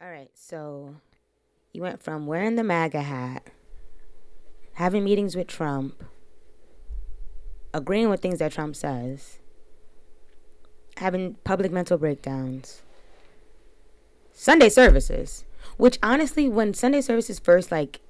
[0.00, 0.94] All right, so
[1.72, 3.48] you went from wearing the MAGA hat,
[4.74, 6.04] having meetings with Trump,
[7.74, 9.38] agreeing with things that Trump says,
[10.98, 12.82] having public mental breakdowns,
[14.32, 15.44] Sunday services,
[15.78, 18.00] which honestly, when Sunday services first like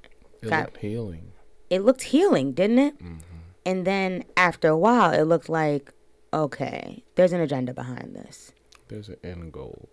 [0.42, 1.32] It got, healing.
[1.70, 2.98] it looked healing, didn't it?
[2.98, 3.16] Mm-hmm.
[3.64, 5.90] And then after a while, it looked like,
[6.34, 8.52] okay, there's an agenda behind this.
[8.88, 9.88] There's an end goal.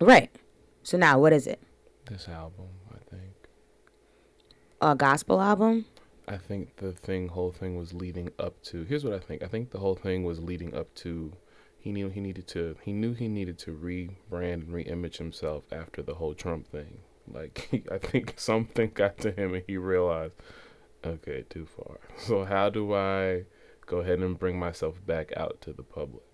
[0.00, 0.30] Right.
[0.86, 1.60] So now, what is it?
[2.08, 3.34] This album, I think.
[4.80, 5.84] A gospel album?
[6.28, 8.84] I think the thing, whole thing was leading up to.
[8.84, 9.42] Here's what I think.
[9.42, 11.32] I think the whole thing was leading up to.
[11.76, 12.76] He knew he needed to.
[12.84, 16.98] He knew he needed to rebrand and reimage himself after the whole Trump thing.
[17.26, 20.34] Like he, I think something got to him and he realized,
[21.04, 21.98] okay, too far.
[22.16, 23.46] So how do I
[23.86, 26.25] go ahead and bring myself back out to the public?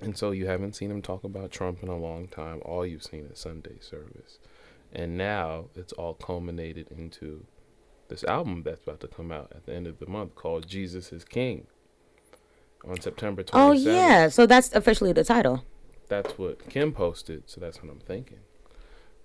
[0.00, 2.60] And so you haven't seen him talk about Trump in a long time.
[2.64, 4.38] All you've seen is Sunday service.
[4.92, 7.44] And now it's all culminated into
[8.08, 11.12] this album that's about to come out at the end of the month called Jesus
[11.12, 11.66] is King
[12.88, 13.50] on September 27th.
[13.54, 14.28] Oh, yeah.
[14.28, 15.64] So that's officially the title.
[16.08, 18.38] That's what Kim posted, so that's what I'm thinking.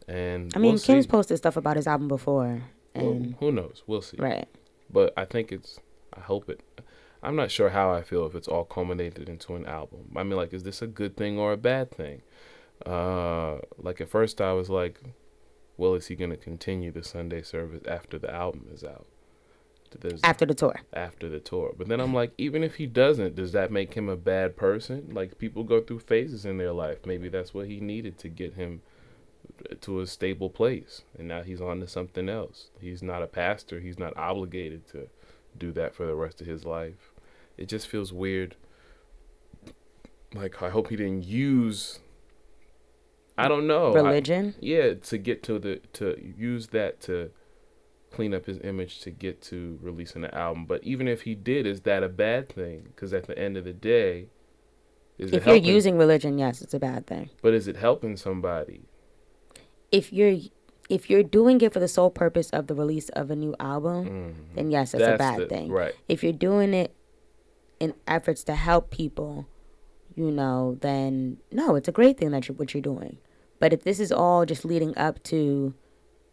[0.08, 1.10] And I mean, we'll Kim's see.
[1.12, 2.64] posted stuff about his album before.
[2.96, 3.84] Well, And, who knows?
[3.88, 4.18] We'll see.
[4.18, 4.48] right.
[4.90, 5.80] But I think it's
[6.16, 6.60] I hope it
[7.24, 10.12] I'm not sure how I feel if it's all culminated into an album.
[10.16, 12.22] I mean like is this a good thing or a bad thing?
[12.86, 15.00] Uh like at first I was like
[15.78, 19.08] well is he going to continue the Sunday service after the album is out?
[20.00, 20.80] There's, After the tour.
[20.92, 21.74] after the tour.
[21.78, 25.12] But then I'm like, even if he doesn't, does that make him a bad person?
[25.14, 27.06] Like people go through phases in their life.
[27.06, 28.82] Maybe that's what he needed to get him
[29.82, 31.04] to a stable place.
[31.18, 32.70] And now he's on to something else.
[32.82, 33.80] He's not a pastor.
[33.80, 35.10] He's not obligated to
[35.58, 37.12] do that for the rest of his life.
[37.58, 38.56] It just feels weird.
[40.34, 42.00] Like I hope he didn't use
[43.38, 43.92] I don't know.
[43.94, 44.56] I- Religion.
[44.60, 47.32] yeah, to get to the to use that to
[48.12, 50.66] clean up his image to get to releasing the album.
[50.68, 52.84] But even if he did, is that a bad thing?
[52.84, 54.28] Because at the end of the day,
[55.18, 57.30] is it if you're using religion, yes, it's a bad thing.
[57.42, 58.82] but is it helping somebody?
[59.92, 60.38] If you're
[60.90, 64.06] if you're doing it for the sole purpose of the release of a new album,
[64.52, 64.56] Mhm.
[64.56, 65.72] then yes, it's a bad the- thing.
[65.72, 65.94] right?
[66.10, 66.94] If you're doing it
[67.84, 69.46] in efforts to help people,
[70.16, 73.18] you know, then no, it's a great thing that you're what you're doing.
[73.60, 75.74] But if this is all just leading up to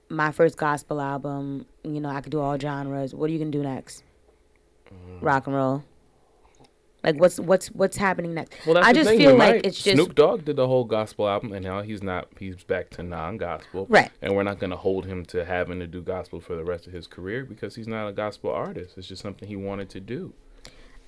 [0.09, 3.15] my first gospel album, you know, I could do all genres.
[3.15, 4.05] What are you gonna do next?
[4.93, 5.19] Mm.
[5.21, 5.85] Rock and roll.
[7.03, 8.65] Like what's what's what's happening next?
[8.65, 11.53] Well, that's I just feel like it's just Snoop Dogg did the whole gospel album,
[11.53, 12.29] and now he's not.
[12.39, 14.11] He's back to non-gospel, Right.
[14.23, 16.87] And we're not going to hold him to having to do gospel for the rest
[16.87, 18.99] of his career because he's not a gospel artist.
[18.99, 20.35] It's just something he wanted to do.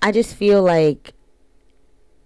[0.02, 1.14] I just feel like,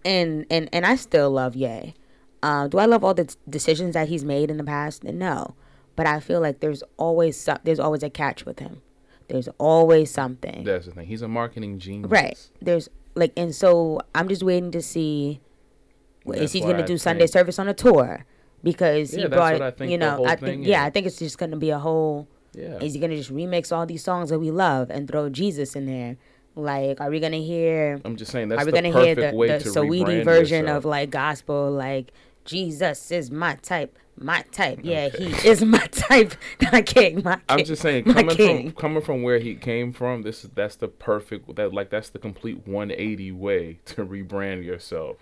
[0.05, 1.95] and and and I still love Ye.
[2.43, 5.05] Uh, do I love all the decisions that he's made in the past?
[5.05, 5.55] No,
[5.97, 8.83] but I feel like there's always some, there's always a catch with him.
[9.29, 10.63] There's always something.
[10.65, 11.07] That's the thing.
[11.07, 12.39] He's a marketing genius, Right.
[12.63, 15.41] There's like, and so I'm just waiting to see
[16.35, 18.25] is he going to do Sunday think- service on a tour
[18.63, 20.83] because Yeah, he that's brought what I think you the know whole I think yeah
[20.83, 20.87] is.
[20.87, 22.29] I think it's just going to be a whole.
[22.55, 22.79] Yeah.
[22.81, 25.75] Is he going to just remix all these songs that we love and throw Jesus
[25.77, 26.17] in there?
[26.57, 28.01] Like, are we going to hear?
[28.05, 30.63] I'm just saying that's Are we the gonna hear the, way the to Saweetie version
[30.63, 30.79] yourself.
[30.79, 32.13] of like gospel, like
[32.47, 34.81] Jesus is my type, my type.
[34.83, 36.35] Yeah, he is my type.
[36.73, 37.43] My king, my king.
[37.51, 38.71] I'm just saying, coming king.
[38.71, 42.09] from coming from where he came from, this is that's the perfect that like that's
[42.09, 45.19] the complete 180 way to rebrand yourself,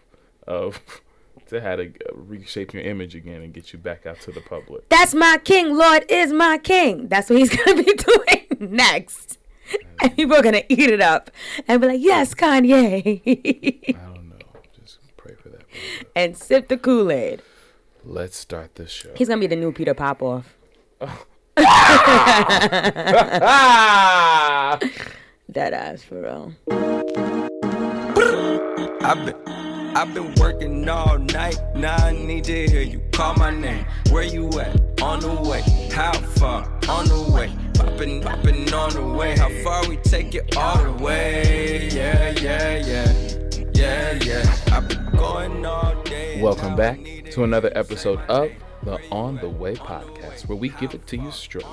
[0.47, 0.81] of
[1.49, 4.89] to how to reshape your image again and get you back out to the public.
[4.89, 5.75] That's my king.
[5.77, 7.09] Lord is my king.
[7.09, 9.39] That's what he's gonna be doing next.
[10.03, 11.31] And people are gonna eat it up
[11.69, 13.23] and be like, "Yes, Kanye,"
[13.89, 14.37] I don't know,
[14.79, 15.61] just pray for that.
[15.61, 16.07] brother.
[16.17, 17.41] and sip the Kool Aid.
[18.05, 19.11] Let's start this show.
[19.17, 20.57] He's gonna be the new Peter Popoff.
[25.51, 26.53] Dead ass for real.
[29.03, 29.37] I've been,
[29.97, 31.57] I've been working all night.
[31.77, 33.87] Now I need to hear you call my name.
[34.11, 35.01] Where you at?
[35.03, 35.63] On the way.
[35.93, 36.65] How far?
[36.89, 37.51] On the way.
[37.75, 39.37] Popping, popping on the way.
[39.37, 41.89] How far we take it all the way?
[41.93, 43.13] Yeah, yeah, yeah.
[43.75, 44.57] Yeah, yeah.
[44.73, 46.41] I've been going all day.
[46.41, 46.99] Welcome back
[47.33, 48.51] to another episode of
[48.85, 51.65] the On the Way podcast, where we give it to you straight.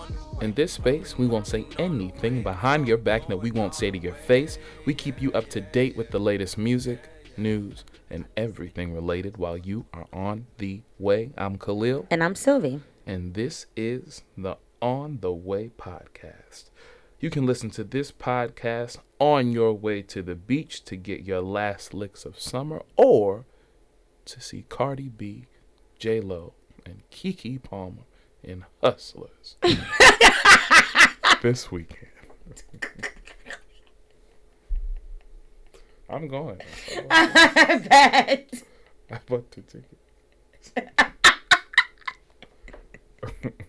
[0.42, 3.98] In this space, we won't say anything behind your back that we won't say to
[3.98, 4.58] your face.
[4.86, 9.58] We keep you up to date with the latest music, news, and everything related while
[9.58, 11.32] you are on the way.
[11.38, 12.82] I'm Khalil, And I'm Sylvie.
[13.06, 16.70] and this is the On the Way podcast.
[17.20, 21.42] You can listen to this podcast on your way to the beach to get your
[21.42, 23.46] last licks of summer or
[24.26, 25.46] to see Cardi B,
[26.00, 28.06] J Lo, and Keke Palmer
[28.44, 29.58] in Hustlers
[31.44, 32.08] this weekend.
[36.10, 36.60] I'm going.
[37.10, 38.64] I bet.
[39.12, 39.98] I bought the ticket.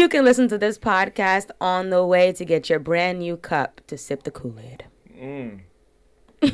[0.00, 3.82] You can listen to this podcast on the way to get your brand new cup
[3.88, 4.84] to sip the Kool Aid.
[5.14, 5.60] Mm.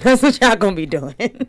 [0.00, 1.46] That's what y'all gonna be doing.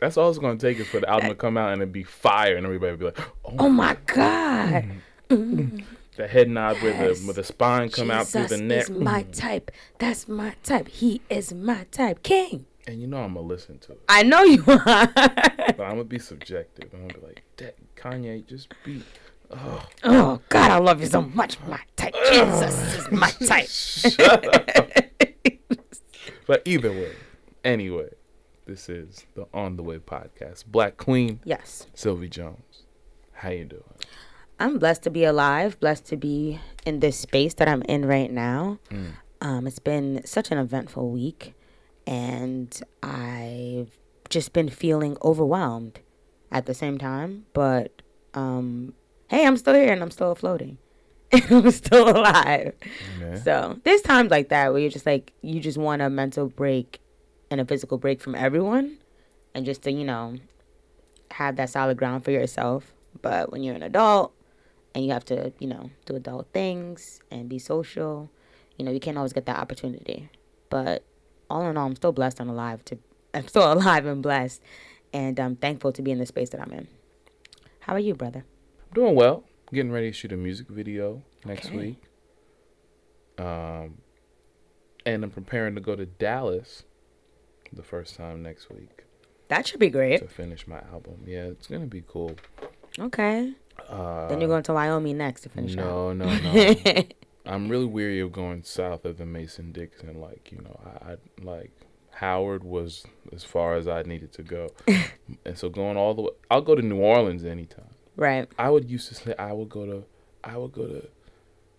[0.00, 2.02] That's all it's gonna take is for the album to come out and it be
[2.02, 4.86] fire, and everybody be like, "Oh, Oh my God.
[5.28, 7.20] the head nod where Yes.
[7.20, 9.70] the where the spine come out through the neck." is my type.
[9.98, 10.88] That's my type.
[10.88, 12.22] He is my type.
[12.22, 12.64] King.
[12.86, 15.06] And you know I'm gonna listen to it, I know you are.
[15.08, 16.88] but I'm gonna be subjective.
[16.94, 19.04] I'm gonna be like, "That Kanye just beat."
[19.52, 21.58] Oh, oh God, I love you so much.
[21.66, 22.14] My type.
[22.30, 23.68] Jesus is my type.
[26.46, 27.12] but either way,
[27.64, 28.08] anyway,
[28.66, 30.66] this is the On the Way podcast.
[30.66, 31.86] Black Queen Yes.
[31.94, 32.84] Sylvie Jones,
[33.32, 33.82] how you doing?
[34.58, 38.30] I'm blessed to be alive, blessed to be in this space that I'm in right
[38.30, 38.78] now.
[39.40, 41.54] Um, it's been such an eventful week,
[42.06, 45.98] and I've just been feeling overwhelmed
[46.52, 47.46] at the same time.
[47.52, 48.02] But
[48.34, 48.94] um,
[49.32, 50.76] hey, I'm still here and I'm still floating.
[51.32, 52.74] I'm still alive.
[53.18, 53.38] Yeah.
[53.38, 57.00] So there's times like that where you're just like you just want a mental break
[57.50, 58.98] and a physical break from everyone,
[59.54, 60.36] and just to you know
[61.30, 62.92] have that solid ground for yourself.
[63.22, 64.34] But when you're an adult
[64.94, 68.30] and you have to you know do adult things and be social,
[68.76, 70.28] you know you can't always get that opportunity.
[70.68, 71.04] But
[71.48, 72.98] all in all, I'm still blessed and alive to.
[73.34, 74.60] I'm still alive and blessed,
[75.14, 76.88] and I'm thankful to be in the space that I'm in.
[77.80, 78.44] How are you, brother?
[78.94, 79.44] Doing well.
[79.72, 81.76] Getting ready to shoot a music video next Okay.
[81.78, 82.02] week.
[83.38, 83.98] Um,
[85.06, 86.84] and I'm preparing to go to Dallas
[87.72, 89.04] the first time next week
[89.48, 90.18] That should be great.
[90.20, 91.24] to finish my album.
[91.26, 92.36] Yeah, it's gonna be cool.
[92.98, 93.54] Okay.
[93.88, 95.84] Uh, then you're going to Wyoming next to finish out.
[95.86, 97.02] no, no, no.
[97.46, 100.20] I'm really weary of going south of the Mason Dixon.
[100.20, 101.72] Like, you know, I, I like
[102.10, 104.68] Howard was as far as I needed to go,
[105.46, 107.91] and so going all the way, I'll go to New Orleans anytime.
[108.16, 108.48] Right.
[108.58, 110.04] I would used to say I would go to,
[110.44, 111.08] I would go to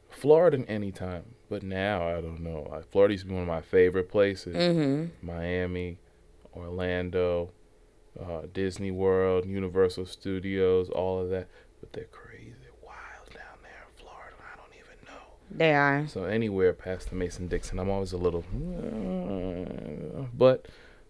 [0.09, 2.67] Florida anytime, but now I don't know.
[2.69, 4.55] Like, Florida used to be one of my favorite places.
[4.55, 5.25] Mm-hmm.
[5.25, 5.97] Miami,
[6.55, 7.51] Orlando,
[8.19, 11.47] uh, Disney World, Universal Studios, all of that.
[11.79, 14.35] But they're crazy wild down there in Florida.
[14.39, 15.21] I don't even know.
[15.51, 16.07] They are.
[16.07, 18.45] So anywhere past the Mason Dixon, I'm always a little,
[20.33, 20.67] but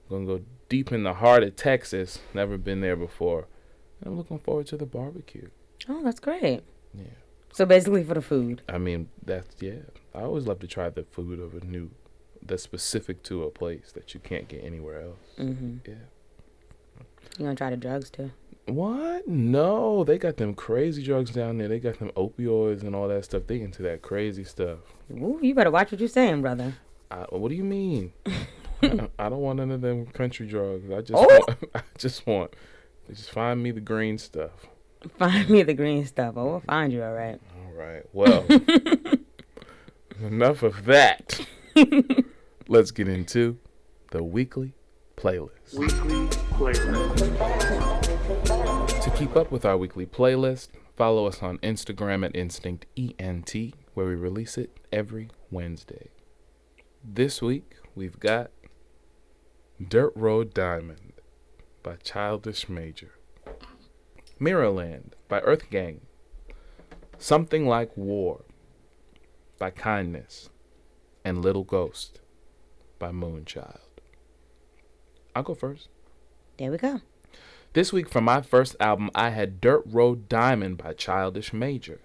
[0.10, 2.20] I'm gonna go deep in the heart of Texas.
[2.34, 3.48] Never been there before.
[4.06, 5.50] I'm looking forward to the barbecue.
[5.90, 6.62] Oh, that's great.
[6.94, 7.04] Yeah,
[7.54, 8.62] So basically for the food.
[8.70, 9.80] I mean that's yeah.
[10.14, 11.90] I always love to try the food of a new,
[12.46, 15.20] that's specific to a place that you can't get anywhere else.
[15.40, 15.78] Mm-hmm.
[15.90, 15.96] Yeah.
[17.40, 18.32] You gonna try the drugs too?
[18.68, 19.28] What?
[19.28, 21.68] No, they got them crazy drugs down there.
[21.68, 23.44] They got them opioids and all that stuff.
[23.48, 24.80] They into that crazy stuff.
[25.12, 26.74] Ooh, you better watch what you're saying, brother.
[27.12, 28.14] I, what do you mean?
[28.82, 30.90] I, I don't want none of them country drugs.
[30.92, 31.26] I just Oh.
[31.26, 31.60] want.
[31.76, 32.54] I just want.
[33.10, 34.68] Just find me the green stuff.
[35.20, 36.36] Find me the green stuff.
[36.38, 37.40] Oh, I will find you, all right.
[37.66, 38.04] All right.
[38.14, 38.46] Well,
[40.22, 41.46] enough of that.
[42.68, 43.58] Let's get into
[44.12, 44.74] the weekly
[45.18, 45.74] playlist.
[45.74, 46.28] Weekly
[46.58, 47.42] playlist.
[49.04, 53.54] To keep up with our weekly playlist, follow us on Instagram at Instinct ENT,
[53.94, 56.10] where we release it every Wednesday.
[57.04, 58.52] This week, we've got
[59.86, 61.13] Dirt Road Diamond
[61.84, 63.12] by Childish Major,
[64.40, 66.00] Mirrorland by Earthgang.
[67.18, 68.44] Something Like War
[69.60, 70.50] by Kindness,
[71.24, 72.22] and Little Ghost
[73.00, 73.80] by Moonchild.
[75.36, 75.90] I'll go first.
[76.58, 77.02] There we go.
[77.74, 82.02] This week, for my first album, I had Dirt Road Diamond by Childish Major.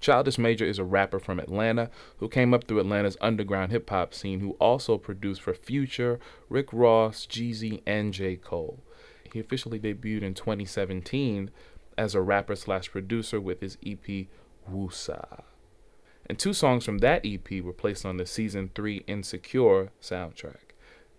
[0.00, 4.14] Childish Major is a rapper from Atlanta who came up through Atlanta's underground hip hop
[4.14, 8.36] scene, who also produced for Future, Rick Ross, Jeezy, and J.
[8.36, 8.82] Cole.
[9.32, 11.50] He officially debuted in 2017
[11.96, 14.26] as a rapper slash producer with his EP
[14.70, 15.42] Woosa.
[16.26, 20.70] And two songs from that EP were placed on the season 3 Insecure soundtrack.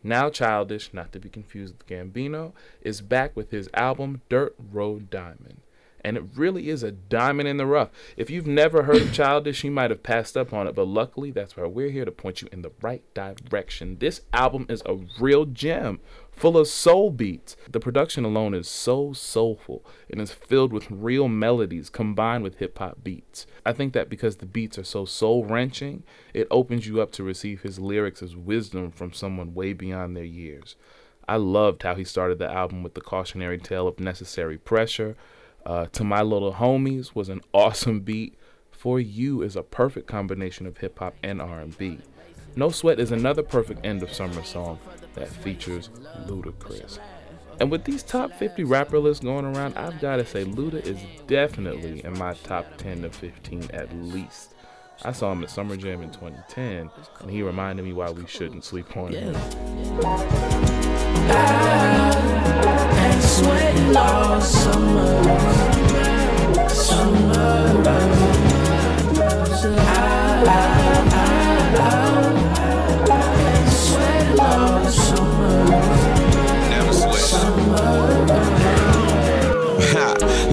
[0.04, 5.10] Now Childish, not to be confused with Gambino, is back with his album Dirt Road
[5.10, 5.62] Diamond.
[6.04, 7.90] And it really is a diamond in the rough.
[8.18, 11.30] If you've never heard of Childish, you might have passed up on it, but luckily
[11.30, 13.98] that's why we're here to point you in the right direction.
[14.00, 16.00] This album is a real gem,
[16.32, 17.56] full of soul beats.
[17.70, 22.78] The production alone is so soulful and is filled with real melodies combined with hip
[22.78, 23.46] hop beats.
[23.66, 27.24] I think that because the beats are so soul wrenching, it opens you up to
[27.24, 30.76] receive his lyrics as wisdom from someone way beyond their years.
[31.28, 35.16] I loved how he started the album with the cautionary tale of necessary pressure,
[35.64, 38.36] Uh, to my little homies was an awesome beat.
[38.72, 42.00] For you is a perfect combination of hip hop and R&B.
[42.56, 44.78] No Sweat is another perfect end of summer song
[45.14, 45.90] that features
[46.26, 47.00] Ludacris.
[47.60, 51.00] And with these top 50 rapper lists going around, I've got to say Luda is
[51.28, 54.54] definitely in my top 10 to 15 at least.
[55.04, 56.90] I saw him at Summer Jam in 2010,
[57.22, 59.34] and he reminded me why we shouldn't sleep on him.
[63.22, 63.94] sweating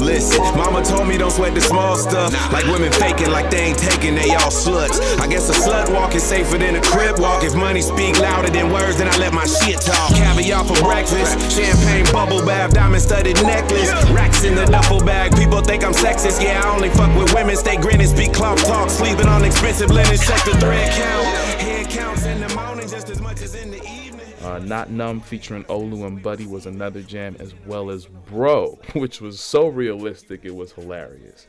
[0.08, 2.32] Listen, mama told me don't sweat the small stuff.
[2.50, 4.96] Like women faking like they ain't taking, they all sluts.
[5.20, 7.44] I guess a slut walk is safer than a crib walk.
[7.44, 10.08] If money speak louder than words, then I let my shit talk.
[10.16, 13.92] Caviar for breakfast, champagne bubble bath, diamond studded necklace.
[14.08, 16.42] Racks in the duffel bag, people think I'm sexist.
[16.42, 18.88] Yeah, I only fuck with women, stay grinning, speak cloth talk.
[18.88, 21.26] Sleeping on expensive linen, check the thread count.
[21.60, 23.97] Head counts in the morning just as much as in the evening.
[24.42, 29.20] Uh, Not Numb featuring Olu and Buddy was another jam, as well as Bro, which
[29.20, 31.46] was so realistic it was hilarious.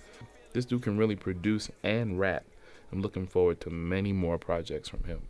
[0.53, 2.45] This dude can really produce and rap.
[2.91, 5.21] I'm looking forward to many more projects from him.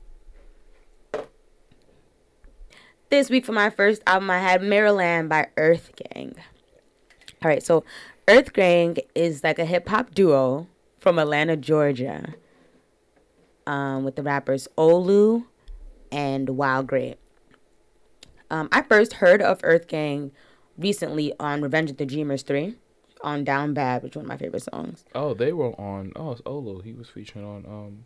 [3.10, 6.36] This week for my first album, I had Mirrorland by Earth Gang.
[7.42, 7.84] All right, so
[8.28, 10.68] Earth Gang is like a hip hop duo
[11.00, 12.36] from Atlanta, Georgia,
[13.68, 15.46] um, with the rappers Olu
[16.12, 17.16] and WowGr8.
[18.50, 20.32] Um, I first heard of Earth Gang
[20.78, 22.76] recently on Revenge of the Dreamers 3
[23.22, 25.06] on Down Bad, which is one of my favorite songs.
[25.14, 26.14] Oh, they were on.
[26.16, 26.84] Oh, it's Olu.
[26.84, 28.06] He was featuring on um,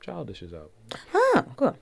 [0.00, 0.70] Childish's album.
[1.12, 1.76] Oh, cool.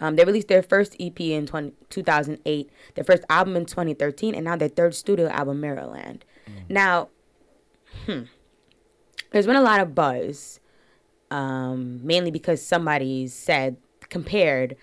[0.00, 4.44] Um, they released their first EP in 20, 2008, their first album in 2013, and
[4.44, 6.22] now their third studio album, Mirrorland.
[6.68, 7.10] Now,
[8.06, 8.22] hmm,
[9.30, 10.58] there's been a lot of buzz,
[11.30, 13.76] um, mainly because somebody said,
[14.08, 14.76] compared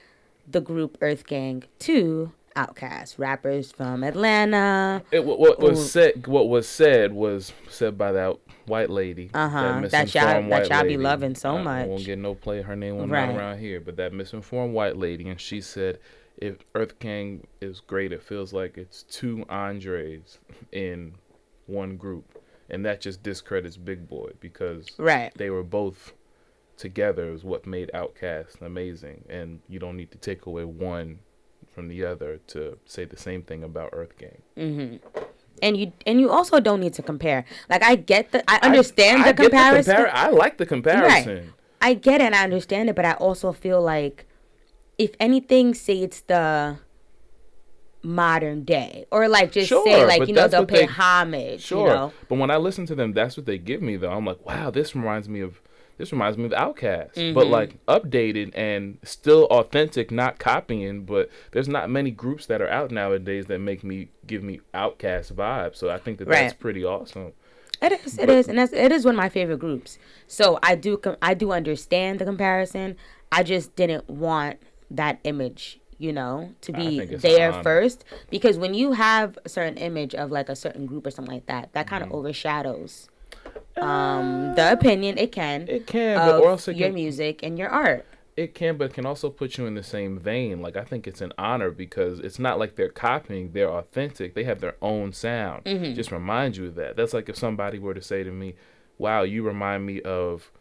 [0.51, 5.01] the group Earth Gang to Outkast, rappers from Atlanta.
[5.12, 9.31] It, what, what was said, what was said, was said by that white lady.
[9.34, 11.88] Uh-huh, that that y'all- that y'all be loving so I- I much.
[11.88, 12.62] won't get no play.
[12.62, 13.34] Her name will Right.
[13.36, 16.00] around here, but that misinformed white lady, and she said,
[16.38, 20.39] if Earth Gang is great, it feels like it's two Andres
[20.72, 21.13] in
[21.67, 22.38] one group,
[22.70, 25.31] and that just discredits Big Boi because Right.
[25.36, 26.13] they were both
[26.81, 31.19] together is what made Outkast amazing, and you don't need to take away one
[31.73, 34.41] from the other to say the same thing about Earth Gang.
[34.57, 35.19] Mm-hmm.
[35.61, 37.45] And you and you also don't need to compare.
[37.69, 39.95] Like I get the I understand I, I the comparison.
[39.95, 41.35] compar- I like the comparison.
[41.35, 41.45] Right.
[41.81, 44.25] I get it and I understand it, but I also feel like
[44.97, 46.77] if anything, say it's the
[48.03, 49.05] modern day.
[49.11, 51.61] Or like just say like, you know, they'll pay they- homage.
[51.61, 52.13] Sure, You know?
[52.27, 53.97] but when I listen to them, that's what they give me.
[53.97, 55.61] Though I'm like, wow, this reminds me of
[56.01, 57.34] this reminds me of Outkast, Mm-hmm.
[57.34, 61.05] but like updated and still authentic, not copying.
[61.05, 65.31] But there's not many groups that are out nowadays that make me give me Outkast
[65.34, 65.77] vibes.
[65.77, 67.34] So I think that that's pretty awesome.
[67.81, 69.98] It is, it is, and that's it is one of my favorite groups.
[70.27, 72.96] So I do, com- I do understand the comparison.
[73.31, 74.60] I just didn't want
[74.91, 79.39] that image, you know, to be think it's an there first because when you have
[79.46, 82.10] a certain image of like a certain group or something like that, that kind of
[82.10, 82.17] Mm-hmm.
[82.17, 83.08] overshadows
[83.81, 85.17] um the opinion.
[85.17, 88.05] It can, It can, but else your can, music and your art.
[88.38, 90.61] it can, but it can also put you in the same vein.
[90.61, 94.35] Like I think it's an honor because it's not like they're copying; they're authentic.
[94.35, 95.65] They have their own sound.
[95.65, 95.93] Mm-hmm.
[95.95, 96.95] Just remind you of that.
[96.95, 98.55] That's like if somebody were to say to me,
[98.97, 100.51] "Wow, you remind me of."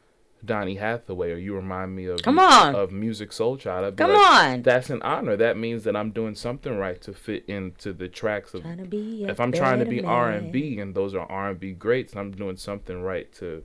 [0.45, 2.75] Donny Hathaway, or you remind me of Come on.
[2.75, 3.85] of Musiq Soulchild.
[3.85, 4.63] I'd be Come like, on.
[4.63, 5.37] that's an honor.
[5.37, 8.63] That means that I'm doing something right to fit into the tracks of.
[8.63, 11.51] Trying to be If I'm trying to be R and B and those are R
[11.51, 13.65] and B greats, I'm doing something right to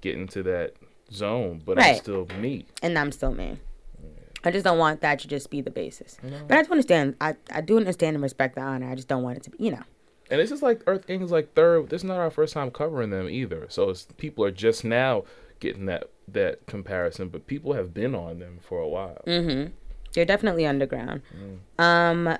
[0.00, 0.74] get into that
[1.12, 1.62] zone.
[1.64, 2.66] But I'm still me.
[2.82, 3.58] and I'm still me.
[4.46, 6.18] I just don't want that to just be the basis.
[6.22, 7.16] But I do understand.
[7.20, 8.90] I, I do understand and respect the honor.
[8.90, 9.82] I just don't want it to be, you know.
[10.30, 11.88] And this is like Earth Gang's like third.
[11.90, 13.66] This is not our first time covering them either.
[13.68, 15.24] So it's, people are just now
[15.60, 19.22] getting that that comparison, but people have been on them for a while.
[20.12, 21.22] They're definitely underground.
[21.78, 22.38] Um.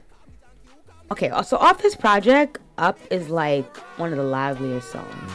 [1.10, 5.32] Okay, so off this project, "Up" is like one of the liveliest songs.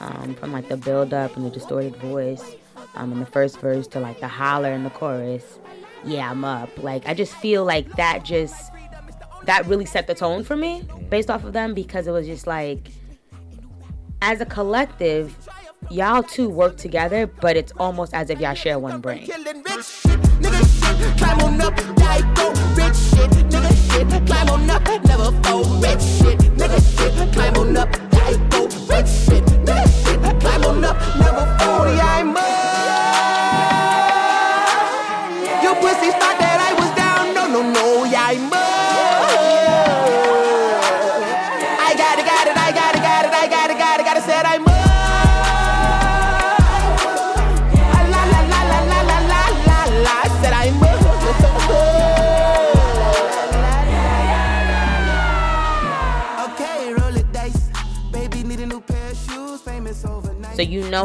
[0.00, 2.56] Um, from like the build up and the distorted voice,
[2.94, 5.58] um, in the first verse to like the holler in the chorus.
[6.04, 6.70] Yeah, I'm up.
[6.82, 8.70] Like I just feel like that just
[9.44, 12.46] that really set the tone for me based off of them because it was just
[12.46, 12.88] like
[14.22, 15.36] as a collective,
[15.90, 19.26] y'all two work together, but it's almost as if y'all share one brain.
[19.26, 19.46] Climb
[21.40, 26.00] on up, die go rich shit, nigga shit, climb on up, never fall rich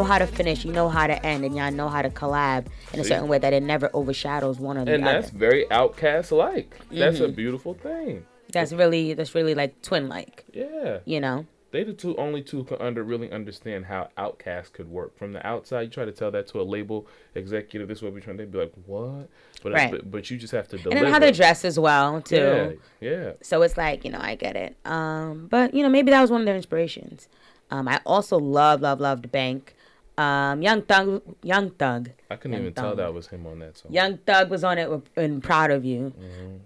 [0.00, 2.66] know how to finish, you know how to end, and y'all know how to collab
[2.92, 3.10] in a See?
[3.10, 5.20] certain way that it never overshadows one the And other.
[5.20, 6.78] that's very Outkast like.
[6.90, 7.24] That's Mm-hmm.
[7.24, 8.24] a beautiful thing.
[8.52, 10.98] That's really that's really like twin like, Yeah.
[11.04, 11.46] you know.
[11.72, 15.16] They the two only two can under really understand how Outkast could work.
[15.16, 18.12] From the outside, you try to tell that to a label executive, this is what
[18.12, 18.38] we're trying.
[18.38, 19.28] They'd be like, "What?"
[19.62, 19.90] But Right.
[19.92, 20.96] but, but you just have to deliver.
[20.96, 22.80] And then how they dress as well Yeah, too.
[23.00, 23.32] yeah.
[23.42, 24.74] So it's like, you know, I get it.
[24.84, 27.28] Um, but you know, maybe that was one of their inspirations.
[27.70, 29.76] Um, I also love, love, loved Bank.
[30.20, 33.78] Um, Young Thug, Young Thug, I couldn't Young even tell that was him on that
[33.78, 33.92] song.
[33.92, 36.12] Young Thug was on it with, and proud of you.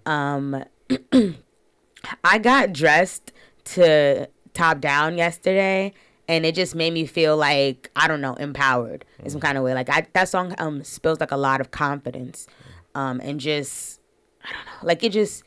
[0.05, 0.09] Mm-hmm.
[0.11, 0.63] Um,
[2.23, 3.31] I got dressed
[3.75, 5.93] to top down yesterday,
[6.27, 9.31] and it just made me feel like I don't know, empowered in Mm.
[9.31, 9.73] some kind of way.
[9.73, 12.47] Like I, that song um spills like a lot of confidence,
[12.93, 13.99] um, and just
[14.43, 15.43] I don't know, like it just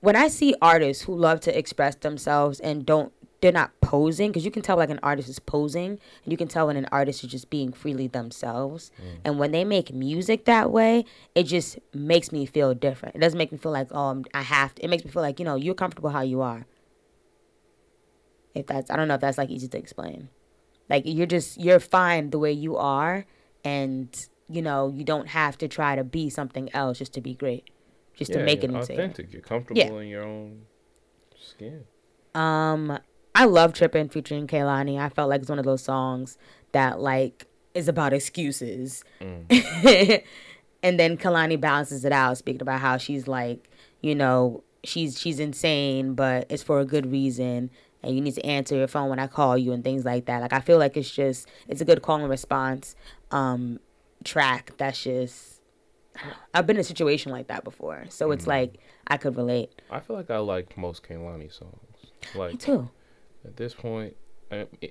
[0.00, 4.44] when I see artists who love to express themselves and don't they're not posing because
[4.44, 7.22] you can tell like an artist is posing and you can tell when an artist
[7.24, 8.90] is just being freely themselves.
[9.24, 13.16] And when they make music that way it just makes me feel different.
[13.16, 15.22] It doesn't make me feel like oh I'm- i have to it makes me feel
[15.22, 16.66] like you know you're comfortable how you are.
[18.54, 20.28] If that's i don't know if that's like easy to explain.
[20.88, 23.26] Like you're just you're fine the way you are
[23.64, 24.08] and
[24.48, 27.64] you know you don't have to try to be something else just to be great
[28.14, 29.32] just yeah, to make it insane authentic.
[29.32, 30.66] You're comfortable in your own
[31.36, 31.84] skin.
[32.34, 32.98] Um,
[33.34, 34.98] I love Trippin' featuring Kehlani.
[34.98, 36.38] I felt like it's one of those songs
[36.72, 39.04] that like is about excuses.
[40.82, 43.68] and then Kehlani balances it out, speaking about how she's like,
[44.00, 47.70] you know, she's she's insane, but it's for a good reason.
[48.02, 50.42] And you need to answer your phone when I call you and things like that.
[50.42, 52.94] Like I feel like it's just it's a good call and response
[53.30, 53.80] um
[54.24, 55.60] track that's just
[56.16, 56.36] I don't know.
[56.54, 58.04] I've been in a situation like that before.
[58.10, 59.70] So it's like I could relate.
[59.90, 61.72] I feel like I like most Kehlani songs.
[62.34, 62.88] Me Like too.
[63.44, 64.16] At this point,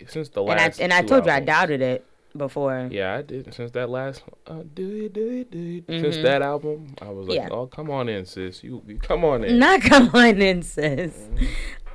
[0.07, 2.89] since the And I last and I told you I doubted it before.
[2.91, 3.53] Yeah, I did.
[3.53, 6.01] Since that last, uh, do it, do it, do it.
[6.01, 7.47] Since that album, I was like, Mm-hmm.
[7.49, 7.55] Yeah.
[7.55, 8.63] oh, come on in, sis.
[8.63, 9.59] You, you come on in.
[9.59, 11.15] Not come on in, sis.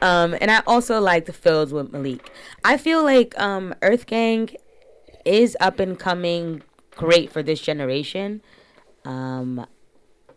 [0.01, 2.31] Um, and I also like the fills with Malik.
[2.65, 4.51] I feel like um, Earth Gang
[5.25, 8.41] is up and coming great for this generation.
[9.05, 9.67] Um,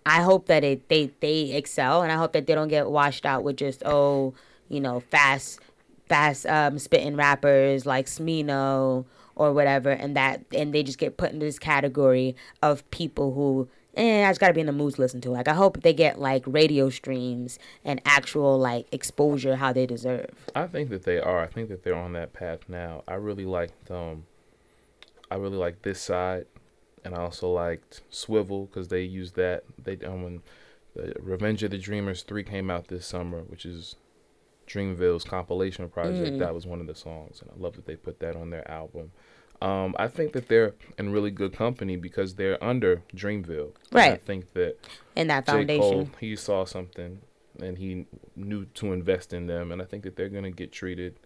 [0.04, 3.24] I hope that it they they excel, and I hope that they don't get washed
[3.26, 4.34] out with just oh
[4.68, 5.60] you know fast
[6.12, 11.32] fast um, spitting rappers like Smino or whatever, and that and they just get put
[11.32, 15.02] into this category of people who eh, I just gotta be in the mood to
[15.02, 15.30] listen to.
[15.30, 20.50] Like I hope they get like radio streams and actual like exposure how they deserve.
[20.54, 21.40] I think that they are.
[21.40, 23.04] I think that they're on that path now.
[23.08, 24.26] I really liked um,
[25.32, 26.46] I really like this side,
[27.06, 29.64] and I also liked Swivel because they used that.
[29.82, 30.42] They um, when
[30.94, 33.96] the Revenge of the Dreamers three came out this summer, which is
[34.72, 36.40] Dreamville's compilation project.
[36.40, 38.70] That was one of the songs, and I love that they put that on their
[38.70, 39.12] album.
[39.62, 43.74] Um, I think that they're in really good company because they're under Dreamville.
[43.92, 44.78] And I think that
[45.16, 45.82] In that foundation.
[45.82, 47.22] Cole, he saw something
[47.60, 51.20] and he knew to invest in them, and I think that they're gonna get treated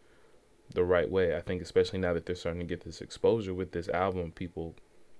[0.73, 1.35] the right way.
[1.35, 4.75] I think especially now that they're starting to get this exposure with this album, people,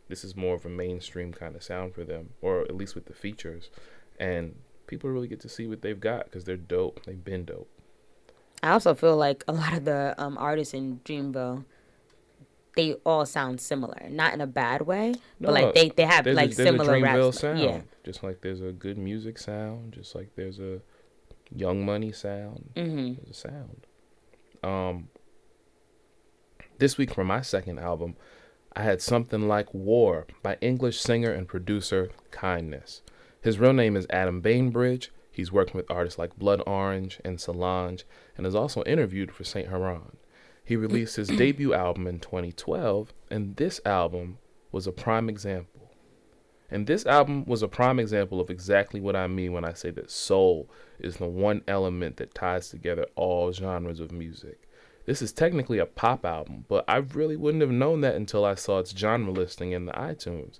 [0.10, 3.06] this is more of a mainstream kind of sound for them, or at least with
[3.06, 3.70] the features,
[4.20, 4.56] and
[4.88, 7.06] people really get to see what they've got because they're dope.
[7.06, 7.70] They've been dope.
[8.64, 11.66] I also feel like a lot of the um, artists in Dreamville,
[12.76, 14.08] they all sound similar.
[14.10, 16.96] Not in a bad way, but No, like they, they have like a, there's similar
[16.96, 17.40] a Dreamville raps.
[17.40, 17.60] sound.
[17.60, 17.82] Yeah.
[18.04, 20.82] Just like there's a good music sound, just like there's a
[21.56, 22.70] Young Money sound.
[22.76, 23.86] hmm There's a sound.
[24.64, 25.10] Um,
[26.80, 28.16] this week for my second album,
[28.76, 33.02] I had something like War by English singer and producer Kindness.
[33.42, 35.12] His real name is Adam Bainbridge.
[35.36, 38.06] He's working with artists like Blood Orange and Solange
[38.38, 39.68] and has also interviewed for St.
[39.68, 40.16] Heron.
[40.64, 44.38] He released his debut album in 2012, and this album
[44.72, 45.92] was a prime example.
[46.72, 49.92] And this album was a prime example of exactly what I mean when I say
[49.92, 50.70] that soul
[51.00, 54.70] is the one element that ties together all genres of music.
[55.06, 58.56] This is technically a pop album, but I really wouldn't have known that until I
[58.56, 60.60] saw its genre listing in the iTunes.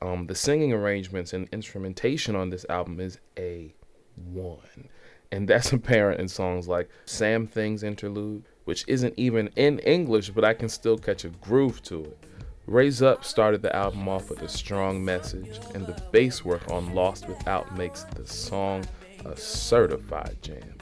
[0.00, 3.74] Um, the singing arrangements and instrumentation on this album is a
[4.16, 4.88] one.
[5.30, 10.44] And that's apparent in songs like Sam Things Interlude, which isn't even in English, but
[10.44, 12.18] I can still catch a groove to it.
[12.66, 16.94] Raise Up started the album off with a strong message, and the bass work on
[16.94, 18.84] Lost Without makes the song
[19.24, 20.76] a certified jam.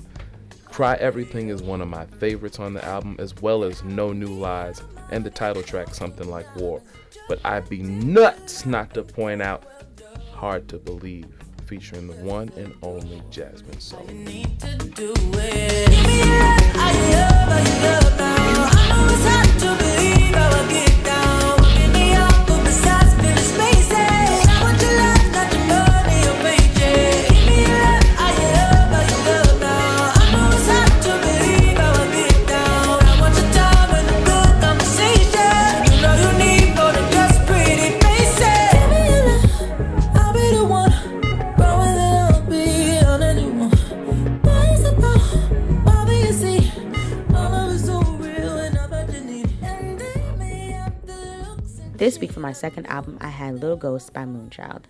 [0.66, 4.28] Cry Everything is one of my favorites on the album, as well as No New
[4.28, 6.82] Lies and the title track Something Like War.
[7.28, 9.64] But I'd be nuts not to point out
[10.32, 11.34] Hard to Believe,
[11.70, 14.26] featuring the one and only Jazmine Sullivan.
[52.50, 54.82] My second album, I had Little Ghost by Moonchild.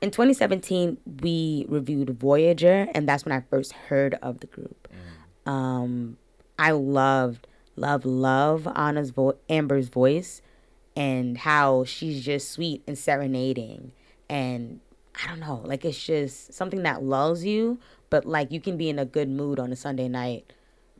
[0.00, 4.88] In 2017, we reviewed Voyager, and that's when I first heard of the group.
[5.46, 6.16] Um,
[6.58, 10.42] I loved, love, love Anna's vo- Amber's voice,
[10.96, 13.92] and how she's just sweet and serenading,
[14.28, 14.80] and
[15.14, 17.78] I don't know, like it's just something that lulls you,
[18.10, 20.52] but like you can be in a good mood on a Sunday night,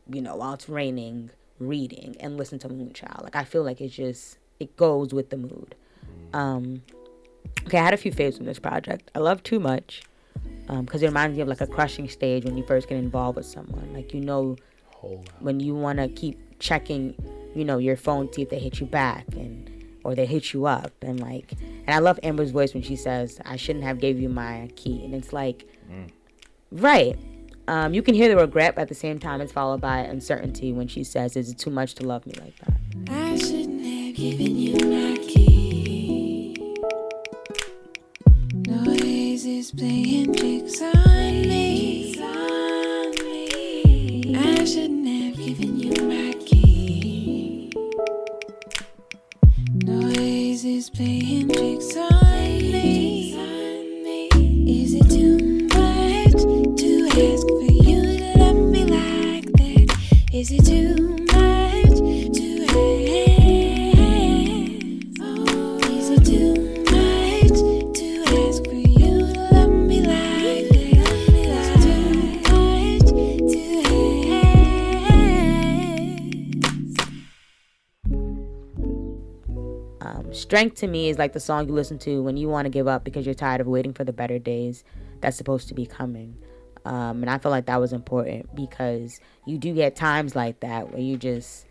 [0.09, 3.25] you know, while it's raining, reading and listen to Moonchild.
[3.25, 5.75] Like I feel like it's just it goes with the mood.
[6.33, 6.83] Um,
[7.66, 9.11] okay, I had a few faves from this project.
[9.14, 10.03] I love Too Much
[10.68, 13.46] because it reminds me of like a crushing stage when you first get involved with
[13.46, 13.92] someone.
[13.92, 14.57] Like you know
[15.40, 17.14] when you want to keep checking,
[17.55, 19.68] you know, your phone to see if they hit you back and
[20.05, 21.53] or they hit you up and like
[21.87, 25.05] and I love Amber's voice when she says, "I shouldn't have gave you my key,"
[25.05, 25.66] and it's like,
[26.70, 27.18] right.
[27.68, 30.72] Um, you can hear the regret, but at the same time, it's followed by uncertainty
[30.72, 32.75] when she says, "Is it too much to love me like that?"
[34.23, 36.55] Given you my key.
[38.55, 42.15] Noise is playing tricks on me.
[44.39, 47.73] I shouldn't have given you my key.
[49.83, 53.35] Noise is playing tricks on me.
[54.69, 56.43] Is it too much
[56.81, 59.99] to ask for you to love me like that?
[60.33, 61.02] Is it too
[80.53, 82.87] Strength to me is like the song you listen to when you want to give
[82.87, 84.85] up because you're tired of waiting for the better days
[85.23, 86.37] that's supposed to be coming.
[86.85, 90.91] Um, and I feel like that was important because you do get times like that
[90.91, 91.65] where you just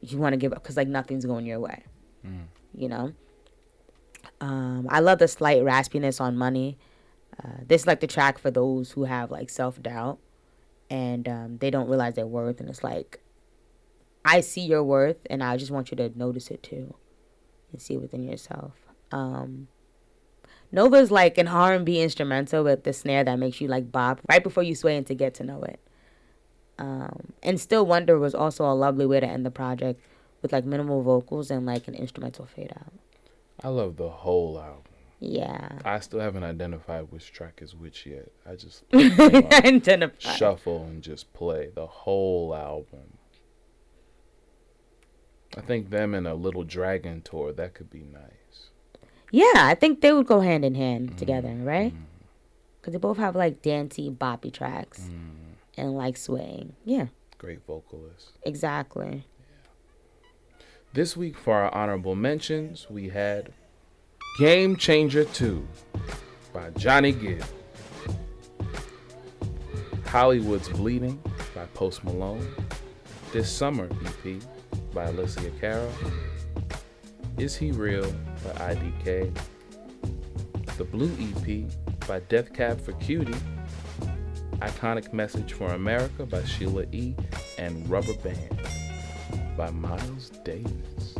[0.00, 1.82] you want to give up because like nothing's going your way.
[2.72, 3.12] You know.
[4.40, 6.78] Um, I love the slight raspiness on money.
[7.36, 10.20] Uh, this is like the track for those who have like self doubt
[10.88, 13.24] and um, they don't realize their worth, and it's like
[14.24, 16.94] I see your worth, and I just want you to notice it too
[17.72, 18.72] and see within yourself.
[19.12, 19.68] Um,
[20.72, 24.20] Nova's like an R and B instrumental with the snare that makes you like bop
[24.28, 25.80] right before you sway and to get to know it.
[26.78, 30.00] Um, and Still Wonder was also a lovely way to end the project
[30.42, 32.92] with like minimal vocals and like an instrumental fade out.
[33.62, 34.84] I love the whole album.
[35.18, 35.80] Yeah.
[35.84, 38.30] I still haven't identified which track is which yet.
[38.48, 40.32] I just Identify.
[40.32, 43.18] shuffle and just play the whole album.
[45.56, 48.70] I think them and a little dragon tour that could be nice.
[49.32, 51.18] Yeah, I think they would go hand in hand mm-hmm.
[51.18, 51.92] together, right?
[51.92, 52.04] Mm-hmm.
[52.80, 55.52] Because they both have like dancey, boppy tracks mm-hmm.
[55.76, 56.74] and like swaying.
[56.84, 57.06] Yeah,
[57.38, 58.30] Great vocalist.
[58.42, 59.24] exactly.
[60.92, 63.52] This week for our honorable mentions, we had
[64.38, 65.66] Game Changer 2
[66.52, 67.38] by Johnny Gill.
[70.06, 71.22] Hollywood's Bleeding
[71.54, 72.48] by Post Malone.
[73.32, 74.42] This Summer EP
[74.92, 75.88] by Alessia Cara,
[77.38, 78.10] Is He Real
[78.44, 79.36] by IDK.
[80.76, 81.70] The Blue EP
[82.06, 83.34] by Death Cab for Cutie.
[84.60, 87.14] Iconic Message for America by Sheila E.
[87.58, 88.60] And Rubber Band
[89.56, 91.14] by Miles Davis.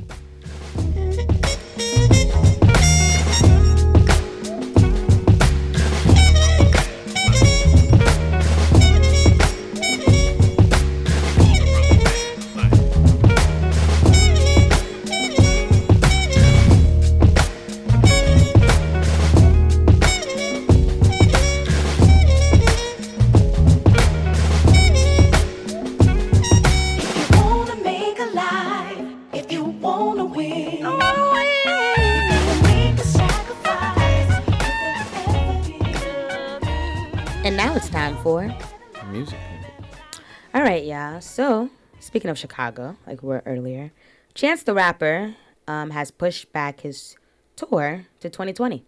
[42.11, 43.92] Speaking of Chicago, like we were earlier,
[44.35, 45.37] Chance the Rapper
[45.68, 47.16] um, has pushed back his
[47.55, 48.85] tour to 2020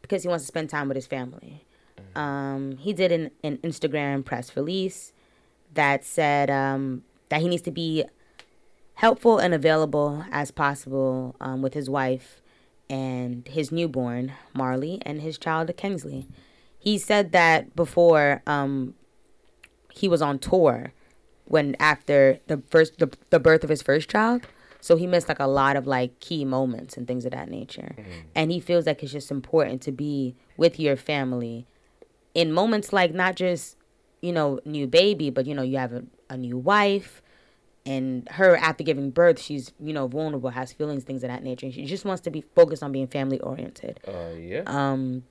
[0.00, 1.64] because he wants to spend time with his family.
[2.14, 5.12] Um, he did an, an Instagram press release
[5.72, 8.04] that said um, that he needs to be
[8.94, 12.40] helpful and available as possible um, with his wife
[12.88, 16.28] and his newborn, Marli, and his child, Kensli.
[16.78, 18.94] He said that before um,
[19.92, 20.92] he was on tour
[21.44, 24.46] when after the first the, the birth of his first child.
[24.80, 27.96] So he missed like a lot of like key moments and things of that nature.
[28.34, 31.66] And he feels like it's just important to be with your family
[32.34, 33.76] in moments like not just
[34.20, 37.22] you know new baby but you know you have a, a new wife.
[37.86, 41.66] And her after giving birth she's you know vulnerable has feelings things of that nature.
[41.66, 44.00] And she just wants to be focused on being family oriented.
[44.06, 44.62] Uh, yeah.
[44.66, 45.24] um,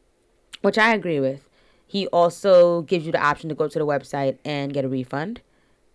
[0.62, 1.48] which I agree with.
[1.86, 5.42] He also gives you the option to go to the website and get a refund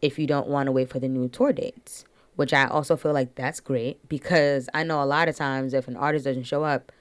[0.01, 2.05] if you don't want to wait for the new tour dates,
[2.37, 5.89] which I also feel like that's great because I know a lot of times if
[5.89, 6.93] an artist doesn't show up,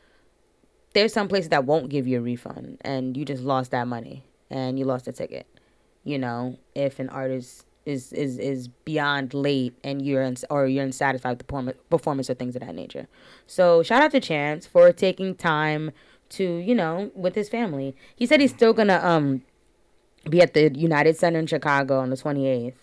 [0.94, 4.26] there's some places that won't give you a refund and you just lost that money
[4.50, 5.46] and you lost the ticket.
[6.04, 10.84] You know, if an artist is is is beyond late and you're ins- or you're
[10.84, 13.08] unsatisfied with the perform- performance or things of that nature.
[13.46, 15.92] So shout out to Chance for taking time
[16.30, 17.96] to you know with his family.
[18.16, 19.44] He said he's still gonna um
[20.30, 22.74] be at the United Center in Chicago on the 28th,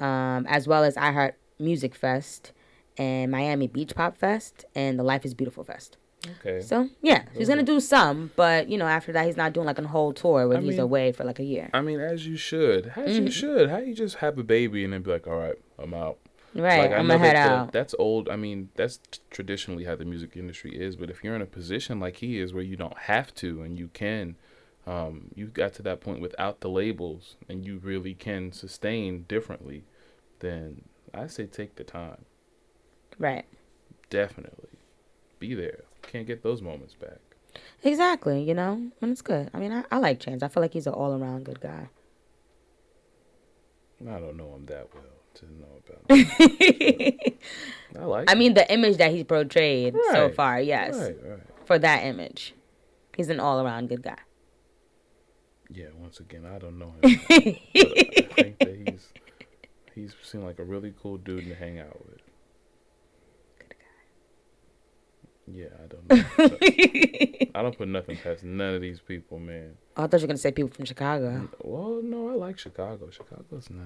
[0.00, 2.52] um, as well as iHeart Music Fest
[2.96, 5.96] and Miami Beach Pop Fest and the Life is Beautiful Fest.
[6.40, 6.60] Okay.
[6.62, 9.78] So yeah, he's gonna do some, but you know after that he's not doing like
[9.78, 11.68] a whole tour where I he's mean- away for like a year.
[11.74, 12.92] I mean, as you should.
[12.96, 13.24] As Mm-hmm.
[13.26, 13.68] you should.
[13.70, 16.18] How you just have a baby and then be like, all right, I'm out.
[16.54, 17.72] Right, Like, I'm gonna head that out.
[17.72, 18.28] That's old.
[18.28, 20.94] I mean, that's t- traditionally how the music industry is.
[20.96, 23.76] But if you're in a position like he is, where you don't have to and
[23.78, 24.36] you can,
[24.86, 29.84] um, you got to that point without the labels, and you really can sustain differently,
[30.40, 32.24] then I say take the time.
[33.18, 33.44] Right.
[34.10, 34.68] Definitely,
[35.38, 35.84] be there.
[36.02, 37.18] Can't get those moments back.
[37.82, 39.48] Exactly, you know, and it's good.
[39.54, 40.42] I mean, I, I like Chance.
[40.42, 41.88] I feel like he's an all around good guy.
[44.02, 46.10] I don't know him that well to know about.
[47.20, 47.38] Him.
[47.98, 48.30] I like.
[48.30, 51.40] I mean, the image that he's portrayed so far, yes, Right, right.
[51.64, 52.54] for that image,
[53.16, 54.18] he's an all around good guy.
[55.70, 57.00] Yeah, once again, I don't know him.
[57.04, 57.18] I
[58.34, 59.12] think that he's
[59.94, 62.20] he's seemed like a really cool dude to hang out with.
[63.58, 63.86] Good guy.
[65.46, 66.24] Yeah, I don't know.
[67.54, 69.76] I don't put nothing past none of these people, man.
[69.96, 71.48] Oh, I thought you were gonna say people from Chicago.
[71.62, 73.10] Well, no, I like Chicago.
[73.10, 73.84] Chicago's nice.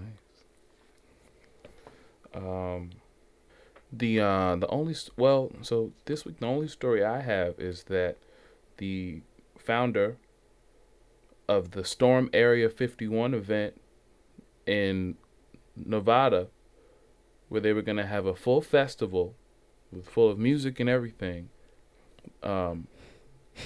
[2.35, 2.91] Um,
[3.93, 8.17] the uh, the only well, so this week the only story I have is that
[8.79, 9.23] the
[9.59, 10.17] founder
[11.49, 13.81] of the Storm Area 51 event
[14.67, 15.17] in
[15.77, 16.49] Nevada,
[17.49, 19.35] where they were gonna have a full festival
[19.91, 21.49] with full of music and everything,
[22.43, 22.87] um,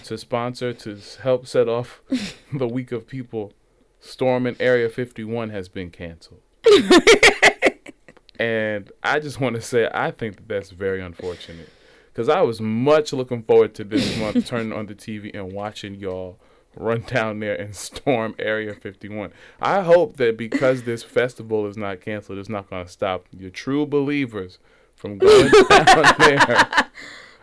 [0.05, 2.01] to sponsor to help set off
[2.53, 3.53] the week of people
[4.01, 6.41] storming Area 51 has been canceled.
[8.39, 11.69] and I just want to say I think that that's very unfortunate
[12.07, 15.95] because I was much looking forward to this month turning on the TV and watching
[15.95, 16.39] y'all
[16.77, 19.33] run down there and storm Area 51.
[19.61, 23.51] I hope that because this festival is not canceled, it's not going to stop your
[23.51, 24.59] true believers
[24.95, 26.91] from going down there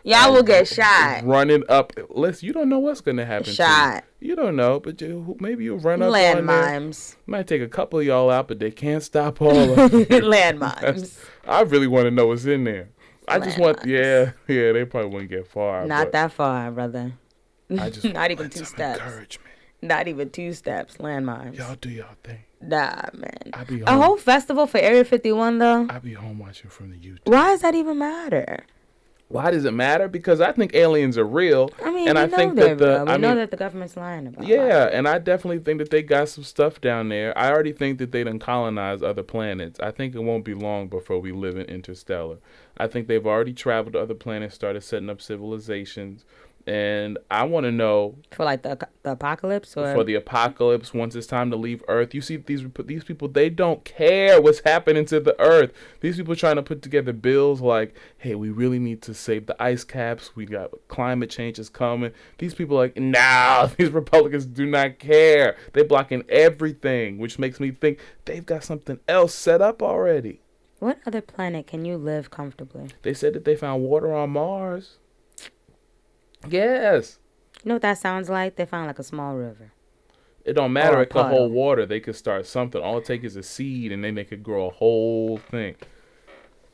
[0.02, 1.24] Y'all will get shot.
[1.24, 1.92] running up.
[2.08, 3.52] Listen, you don't know what's gonna happen.
[3.52, 3.98] Shot.
[3.98, 4.30] To you.
[4.30, 6.12] you don't know, but you, maybe you'll run up.
[6.12, 7.16] Landmines.
[7.26, 10.04] Might take a couple of y'all out, but they can't stop all of them.
[10.06, 11.18] Landmines.
[11.46, 12.88] I really want to know what's in there.
[13.28, 14.72] I just want, yeah, yeah.
[14.72, 15.86] They probably wouldn't get far.
[15.86, 17.12] Not that far, brother.
[17.78, 19.00] I just Not even two steps.
[19.00, 19.50] Encouragement.
[19.82, 20.96] Not even two steps.
[20.98, 21.56] Landmines.
[21.56, 22.40] Y'all do y'all thing.
[22.60, 23.50] Nah, man.
[23.54, 25.86] I be A whole festival for Area 51, though?
[25.88, 27.20] I be home watching from the YouTube.
[27.24, 28.64] Why does that even matter?
[29.28, 30.08] Why does it matter?
[30.08, 32.86] Because I think aliens are real, I mean, and we I know think that the
[32.88, 33.04] real.
[33.06, 34.94] We I know mean, that the government's lying about Yeah, it.
[34.94, 37.36] and I definitely think that they got some stuff down there.
[37.38, 39.78] I already think that they done colonized other planets.
[39.78, 42.38] I think it won't be long before we live in interstellar.
[42.76, 46.24] I think they've already traveled to other planets, started setting up civilizations,
[46.66, 51.14] and I want to know For like the, the apocalypse or for the apocalypse once
[51.14, 52.14] it's time to leave Earth.
[52.14, 55.72] You see these these people, they don't care what's happening to the Earth.
[56.00, 59.60] These people trying to put together bills like, "Hey, we really need to save the
[59.62, 60.36] ice caps.
[60.36, 64.98] We got climate change is coming." These people are like, "Nah, these Republicans do not
[64.98, 65.56] care.
[65.72, 70.40] They blocking everything," which makes me think they've got something else set up already.
[70.78, 72.88] what other planet can you live comfortably?
[73.02, 74.96] They said that they found water on Mars.
[76.48, 77.18] Yes.
[77.62, 78.56] You know what that sounds like?
[78.56, 79.72] They found like a small river.
[80.44, 80.96] It don't matter.
[80.96, 81.84] Or a It could hold water.
[81.84, 82.80] They could start something.
[82.80, 85.76] All it takes is a seed, and then they could grow a whole thing.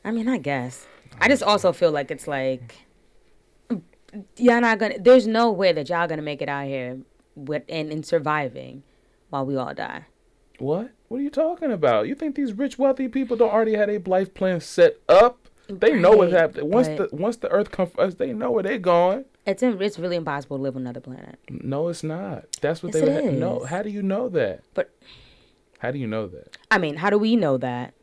[0.05, 0.87] I mean, I guess.
[1.19, 2.75] I just also feel like it's like
[4.37, 4.99] y'all not gonna.
[4.99, 6.99] There's no way that y'all gonna make it out here
[7.35, 8.83] with and, and surviving
[9.29, 10.05] while we all die.
[10.59, 10.91] What?
[11.09, 12.07] What are you talking about?
[12.07, 15.39] You think these rich, wealthy people don't already have a life plan set up?
[15.69, 16.69] They know what's Right, happening.
[16.71, 19.25] Once but- the once the Earth comes they know where they're going.
[19.47, 21.39] It's in, it's really impossible to live on another planet.
[21.49, 22.45] No, it's not.
[22.59, 23.63] That's what Yes, they would ha- know.
[23.63, 24.61] How do you know that?
[24.73, 24.91] But
[25.79, 26.57] How do you know that?
[26.69, 27.93] I mean, how do we know that?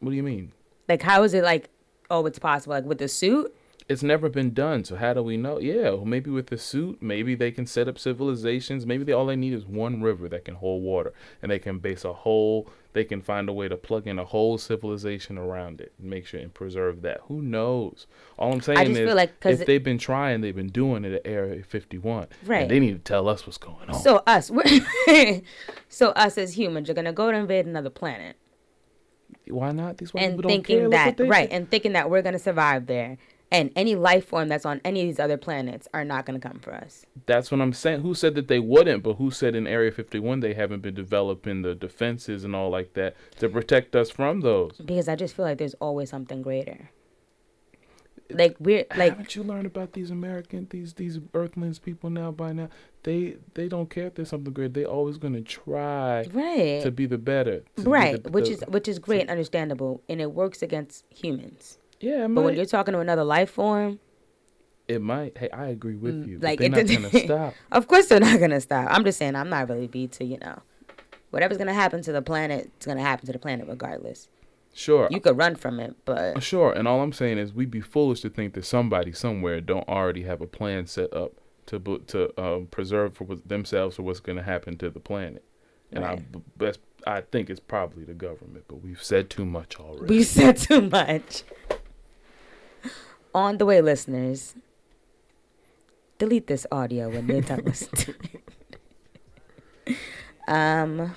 [0.00, 0.50] What do you mean?
[0.88, 1.70] Like, how is it like?
[2.10, 2.74] Oh, it's possible.
[2.74, 3.54] Like with the suit.
[3.86, 4.82] It's never been done.
[4.84, 5.58] So how do we know?
[5.58, 8.86] Yeah, well, maybe with the suit, maybe they can set up civilizations.
[8.86, 11.80] Maybe they, all they need is one river that can hold water, and they can
[11.80, 12.66] base a whole.
[12.94, 16.26] They can find a way to plug in a whole civilization around it, and make
[16.26, 17.20] sure and preserve that.
[17.28, 18.06] Who knows?
[18.38, 21.22] All I'm saying is, like if it- they've been trying, they've been doing it at
[21.26, 22.28] Area 51.
[22.46, 22.62] Right.
[22.62, 24.00] And they need to tell us what's going on.
[24.00, 24.50] So us,
[25.88, 28.36] so us as humans you're gonna go to invade another planet
[29.48, 29.98] Why not?
[29.98, 30.78] These white and people don't care.
[30.78, 33.18] thinking that right and thinking that we're gonna survive there,
[33.54, 36.58] and any life form that's on any of these other planets are not gonna come
[36.58, 37.06] for us.
[37.26, 38.00] That's what I'm saying.
[38.00, 39.04] Who said that they wouldn't?
[39.04, 42.94] But who said in Area 51 they haven't been developing the defenses and all like
[42.94, 44.78] that to protect us from those?
[44.84, 46.90] Because I just feel like there's always something greater.
[48.30, 52.32] Like we're like Haven't you learned about these American, these these Earthlings people now?
[52.32, 52.70] By now,
[53.04, 54.74] they they don't care if there's something great.
[54.74, 57.60] They're always gonna try right, to be the better.
[57.76, 60.62] to be right, the- which the- is which is great and understandable, and it works
[60.62, 61.78] against humans.
[62.04, 62.26] Yeah.
[62.28, 63.98] But when you're talking to another life form,
[64.88, 65.36] it might.
[65.38, 66.38] Hey, I agree with you.
[66.40, 67.54] like but they're not gonna stop.
[67.72, 68.88] Of course, they're not gonna stop.
[68.90, 70.58] I'm just saying, I'm not really beat to you know,
[71.30, 74.28] whatever's gonna happen to the planet, it's gonna happen to the planet regardless.
[74.76, 77.80] Sure, You could run from it, but Sure, and all I'm saying is we'd be
[77.80, 81.32] foolish to think that somebody somewhere don't already have a plan set up
[81.66, 85.44] to to um, preserve for themselves for what's going to happen to the planet.
[85.92, 86.32] And I Right.
[86.32, 90.06] b- best I think it's probably the government, but we've said too much already.
[90.12, 91.44] we said too much.
[93.34, 94.54] On the way, listeners,
[96.18, 98.16] delete this audio when you're done listening.
[100.48, 101.14] um,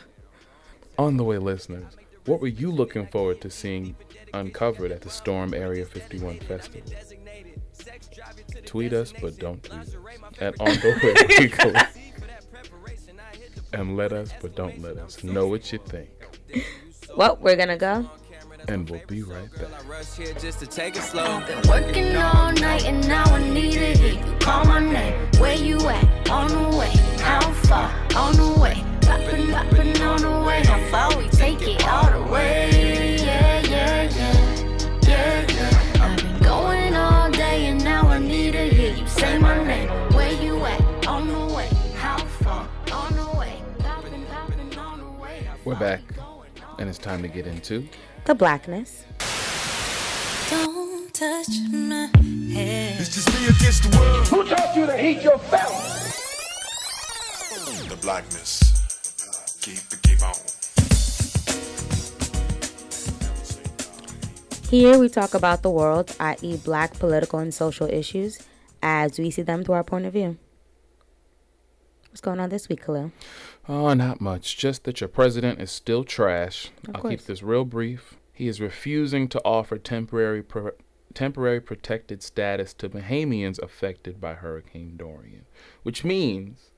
[0.97, 1.93] On the way, listeners,
[2.25, 3.95] what were you looking forward to seeing
[4.34, 6.91] uncovered at the Storm Area 51 Festival?
[8.65, 9.95] Tweet us, but don't tweet us
[10.41, 11.84] at On the Way.
[13.73, 16.10] And let us, but don't let us know what you think.
[17.17, 18.10] well, we're gonna go.
[18.69, 19.69] And we'll be right back.
[19.73, 21.41] I rush here just to take it slow.
[21.47, 25.13] Been working all night and now I need to hear you call my name.
[25.39, 26.30] Where you at?
[26.30, 26.91] On the way.
[27.19, 27.89] How far?
[28.15, 28.84] On the way.
[29.03, 30.63] Poppin', poppin' on the way.
[30.65, 33.17] How far we take it all the way?
[33.23, 34.99] Yeah, yeah, yeah.
[35.03, 36.03] Yeah, yeah.
[36.03, 39.88] I've been going all day and now I need to hear you say my name.
[40.12, 41.08] Where you at?
[41.08, 41.69] On the way.
[41.95, 42.67] How far?
[42.91, 43.62] On the way.
[43.80, 45.43] Poppin', poppin' on the way.
[45.43, 46.01] How We're back,
[46.80, 47.88] and it's time to get into.
[48.27, 49.05] The blackness.
[50.49, 52.07] Don't touch my
[52.51, 52.99] head.
[52.99, 54.27] It's just me against the world.
[54.27, 55.71] Who taught you to heat your felt?
[57.87, 58.59] The blackness.
[59.61, 60.35] Keep it, keep on.
[64.69, 68.39] Here we talk about the world, i.e., black political and social issues,
[68.83, 70.37] as we see them through our point of view.
[72.09, 73.11] What's going on this week, Kahlil?
[73.69, 74.57] Oh, not much.
[74.57, 76.71] Just that your president is still trash.
[76.87, 77.11] Of I'll course.
[77.11, 78.16] keep this real brief.
[78.38, 80.73] He is refusing to offer temporary pro-
[81.15, 85.47] temporary protected status to Bahamians affected by Hurricane Dorian,
[85.82, 86.69] which means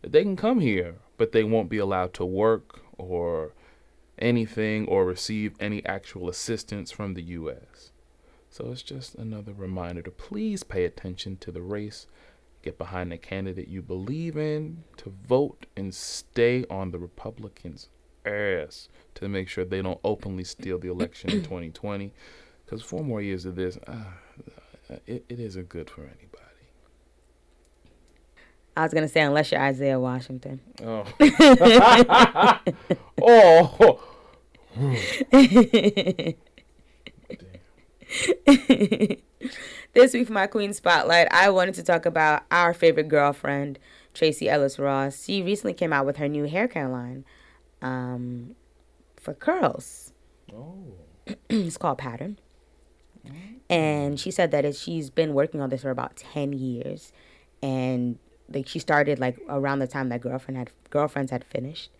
[0.00, 3.52] that they can come here, but they won't be allowed to work or
[4.20, 7.90] anything or receive any actual assistance from the U.S.
[8.48, 12.06] So it's just another reminder to please pay attention to the race,
[12.62, 17.88] get behind the candidate you believe in, to vote and stay on the Republicans'
[18.24, 22.12] ass to make sure they don't openly steal the election in 2020.
[22.64, 24.04] Because four more years of this, uh,
[25.06, 26.44] it, it isn't good for anybody.
[28.76, 30.60] I was gonna say unless you're Isaiah Washington.
[30.84, 31.04] Oh.
[33.22, 34.00] oh.
[39.94, 43.78] This week for my Queen Spotlight, I wanted to talk about our favorite girlfriend,
[44.14, 45.24] Tracee Ellis Ross.
[45.24, 47.24] She recently came out with her new hair care line
[47.82, 48.54] um,
[49.16, 50.12] for curls.
[50.54, 50.94] Oh.
[51.50, 52.38] it's called Pattern.
[53.70, 57.12] And she said that she's been working on this for about 10 years.
[57.62, 58.18] And
[58.50, 61.90] like she started like around the time that girlfriend had girlfriends had finished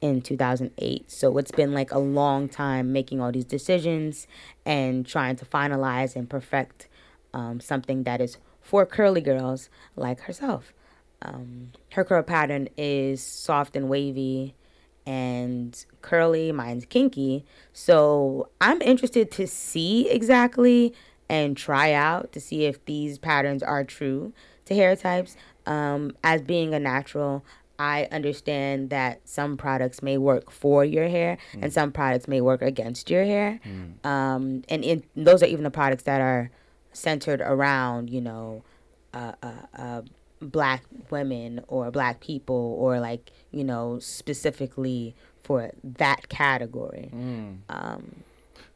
[0.00, 1.10] in 2008.
[1.10, 4.26] So it's been like a long time making all these decisions
[4.66, 6.88] and trying to finalize and perfect
[7.32, 10.74] um, something that is for curly girls like herself.
[11.22, 14.54] Um, her curl pattern is soft and wavy
[15.06, 16.52] and curly.
[16.52, 17.44] Mine's kinky.
[17.72, 20.94] So I'm interested to see exactly
[21.28, 24.32] and try out to see if these patterns are true
[24.66, 25.36] to hair types.
[25.66, 27.44] Um, as being a natural,
[27.78, 32.62] I understand that some products may work for your hair and some products may work
[32.62, 33.60] against your hair.
[34.04, 36.50] Um, and in, those are even the products that are
[36.92, 38.62] centered around, you know,
[39.12, 40.02] uh, uh, uh,
[40.40, 47.10] black women or black people or like, you know, specifically for that category.
[47.68, 48.22] Um,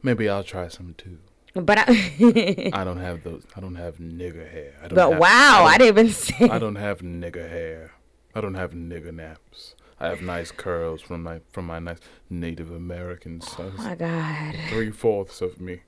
[0.03, 1.19] Maybe I'll try some too.
[1.55, 3.45] but I, I don't have those.
[3.57, 4.75] I don't have nigger hair.
[4.83, 6.49] I don't but have, wow, I, I, didn't even say.
[6.49, 7.95] I don't have nigger hair.
[8.35, 9.75] I don't have nigger naps.
[10.01, 11.99] I have nice curls from my from my nice
[12.31, 14.55] Native American Oh my god.
[14.69, 15.81] Three fourths of me.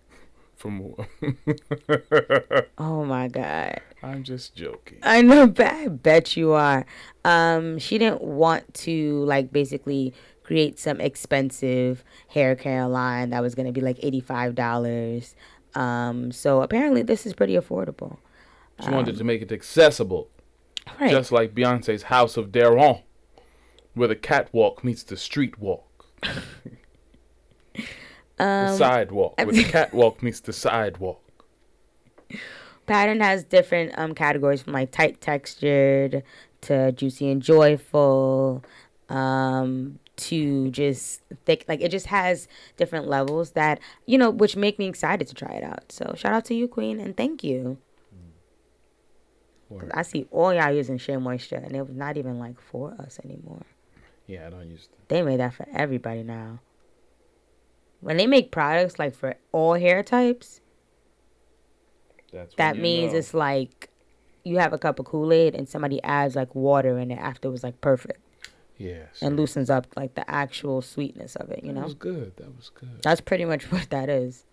[0.61, 0.95] From
[2.77, 3.81] Oh my god.
[4.03, 4.99] I'm just joking.
[5.03, 6.85] I know, bet, I bet you are.
[7.25, 13.55] Um, she didn't want to like basically create some expensive hair care line that was
[13.55, 15.35] gonna be like eighty five dollars.
[15.75, 18.19] Um, so apparently this is pretty affordable.
[18.85, 20.29] She wanted to make it accessible,
[21.01, 21.11] Right.
[21.11, 23.01] just like Beyonce's House of Deréon,
[23.95, 25.87] where the catwalk meets the street walk.
[28.41, 31.21] Um, the sidewalk, where the catwalk meets the sidewalk.
[32.87, 36.23] pattern has different um categories from like tight textured
[36.63, 38.65] to juicy and joyful
[39.09, 44.79] um to just thick like it just has different levels that you know which make
[44.79, 47.79] me excited to try it out so shout out to you queen and thank you.
[49.69, 49.91] Word.
[49.95, 53.21] i see all y'all using shea moisture and it was not even like for us
[53.25, 53.63] anymore
[54.27, 55.09] Yeah, I don't use that.
[55.09, 56.59] they made that for everybody now
[58.01, 60.61] when they make products like for all hair types
[62.33, 63.19] That's that means know.
[63.19, 63.91] it's like
[64.43, 67.51] you have a cup of Kool-Aid and somebody adds like water in it after it
[67.53, 68.21] was like perfect
[68.81, 71.81] yeah, and loosens up like the actual sweetness of it, you That know?
[71.81, 72.37] That was good.
[72.39, 73.03] That was good.
[73.03, 74.47] That's pretty much what that is.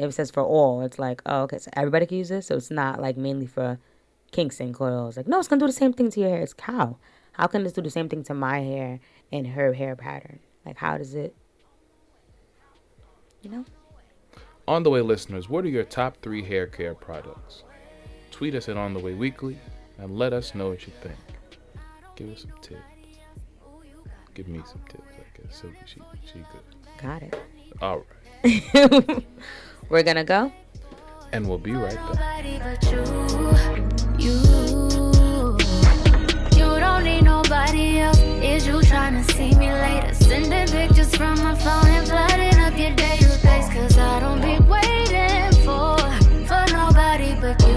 [0.00, 2.48] If it says for all, it's like, oh, okay, so everybody can use this.
[2.48, 3.78] So it's not like mainly for
[4.32, 5.16] kinks and coils.
[5.16, 6.40] Like, no, it's gonna do the same thing to your hair.
[6.40, 6.98] It's how?
[7.34, 8.98] How can this do the same thing to my hair
[9.30, 10.40] and her hair pattern?
[10.66, 11.36] Like, how does it?
[13.44, 13.64] You know?
[14.66, 17.64] On the way, listeners, what are your top three hair care products?
[18.30, 19.58] Tweet us at On the Way Weekly
[19.98, 21.18] and let us know what you think.
[22.16, 22.80] Give us some tips.
[24.32, 25.60] Give me some tips, I guess.
[25.60, 27.02] So she, she good.
[27.02, 27.38] Got it.
[27.82, 28.02] All
[28.44, 29.24] right,
[29.90, 30.50] We're gonna go.
[31.32, 32.44] and we'll be right back.
[42.64, 43.70] Up your database.
[43.74, 45.98] Cause I don't be waiting for,
[46.48, 47.76] for nobody but you.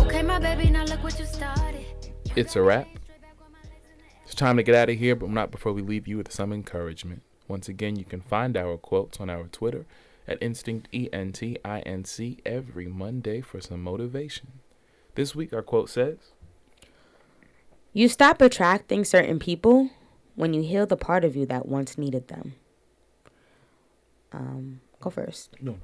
[0.00, 1.86] Okay, my baby, now look what you started.
[2.34, 2.88] It's a wrap.
[4.24, 6.52] It's time to get out of here, but not before we leave you with some
[6.52, 7.22] encouragement.
[7.46, 9.86] Once again, you can find our quotes on our Twitter
[10.26, 14.48] at Instinct E N T I N C every Monday for some motivation.
[15.14, 16.32] This week, our quote says,
[17.92, 19.90] You stop attracting certain people
[20.40, 22.54] when you heal the part of you that once needed them.
[24.32, 25.50] Um, go first.
[25.60, 25.76] No,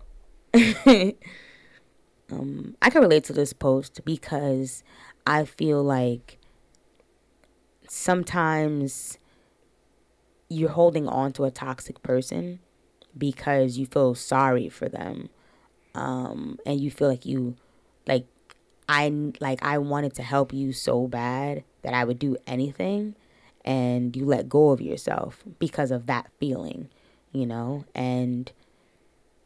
[2.32, 4.82] um, I can relate to this post because
[5.26, 6.38] I feel like
[7.86, 9.18] sometimes
[10.48, 12.61] you're holding on to a toxic person
[13.18, 15.28] because you feel sorry for them
[15.94, 17.57] um and you feel like you
[18.07, 18.26] like
[18.88, 19.09] i
[19.40, 23.14] like i wanted to help you so bad that i would do anything
[23.66, 26.88] and you let go of yourself because of that feeling
[27.36, 27.84] you know?
[27.94, 28.50] And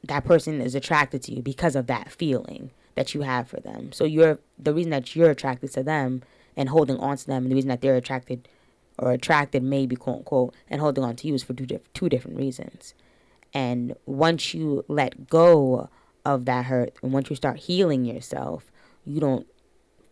[0.05, 3.93] that person is attracted to you because of that feeling that you have for them.
[3.93, 6.23] So you're the reason that you're attracted to them
[6.57, 8.49] and holding on to them and the reason that they're attracted
[8.99, 12.09] or attracted maybe quote unquote and holding on to you is for two, diff- two
[12.09, 12.95] different reasons.
[13.53, 15.89] And once you let go
[16.25, 18.71] of that hurt and once you start healing yourself
[19.07, 19.47] you don't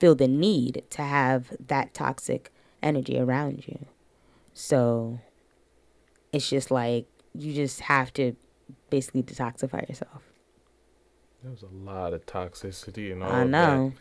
[0.00, 2.50] feel the need to have that toxic
[2.82, 3.84] energy around you
[4.59, 5.20] so
[6.32, 8.34] it's just like you just have to
[8.90, 10.22] basically detoxify yourself
[11.42, 13.92] there was a lot of toxicity and all i know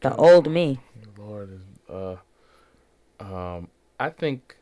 [0.00, 0.78] the old me
[1.18, 1.62] Lord is
[1.92, 2.16] uh
[3.18, 3.68] um
[3.98, 4.56] I think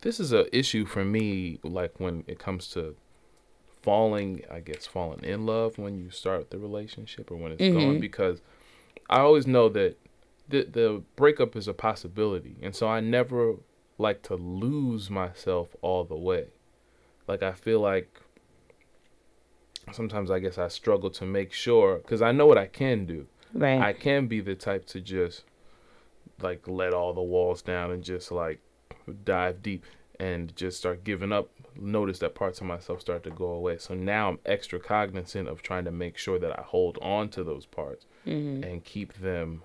[0.00, 2.96] this is a issue for me like when it comes to
[3.82, 7.98] falling I guess falling in love when you start the relationship or when it's going
[7.98, 8.00] Mhm.
[8.00, 8.40] because
[9.10, 9.96] I always know that
[10.50, 13.56] the the breakup is a possibility and so I never
[13.98, 16.48] like to lose myself all the way
[17.26, 18.20] like I feel like
[19.92, 23.26] sometimes I guess I struggle to make sure because I know what I can do.
[23.52, 23.80] Right.
[23.80, 25.44] I can be the type to just
[26.40, 28.60] like let all the walls down and just like
[29.24, 29.84] dive deep
[30.18, 31.50] and just start giving up.
[31.76, 33.78] Notice that parts of myself start to go away.
[33.78, 37.44] So now I'm extra cognizant of trying to make sure that I hold on to
[37.44, 38.62] those parts mm-hmm.
[38.62, 39.62] and keep them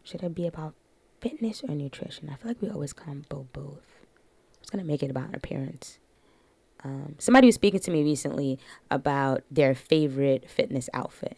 [0.05, 0.73] should it be about
[1.19, 2.29] fitness or nutrition?
[2.29, 3.83] I feel like we always combo both.
[3.99, 5.99] I was gonna make it about appearance.
[6.81, 8.57] Um, somebody was speaking to me recently
[8.89, 11.37] about their favorite fitness outfit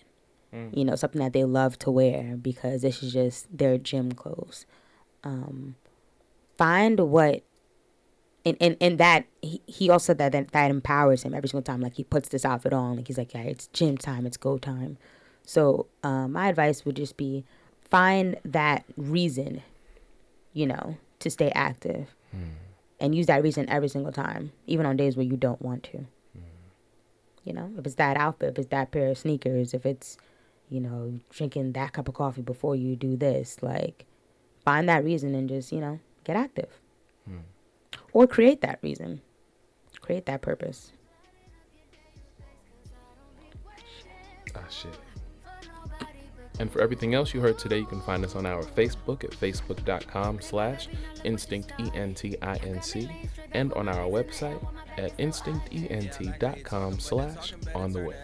[0.51, 4.65] you know, something that they love to wear because this is just their gym clothes.
[5.23, 5.75] Um,
[6.57, 7.43] find what,
[8.45, 11.81] and, and, and that, he, he also that, that that empowers him every single time.
[11.81, 14.57] Like he puts this outfit on, like he's like, yeah, it's gym time, it's go
[14.57, 14.97] time.
[15.43, 17.43] So um, my advice would just be
[17.89, 19.61] find that reason,
[20.53, 22.15] you know, to stay active
[22.99, 26.05] and use that reason every single time, even on days where you don't want to.
[27.45, 30.17] You know, if it's that outfit, if it's that pair of sneakers, if it's,
[30.69, 34.05] you know, drinking that cup of coffee before you do this, like,
[34.63, 36.69] find that reason and just, you know, get active.
[38.11, 39.21] Or create that reason,
[40.01, 40.93] create that purpose.
[44.55, 44.97] Ah, shit.
[46.59, 49.29] And for everything else you heard today, you can find us on our Facebook at
[49.29, 50.89] facebook.com slash
[51.23, 53.09] instinct, E-N-T-I-N-C,
[53.51, 54.61] and on our website
[54.97, 58.17] at instinctent.com slash on the way.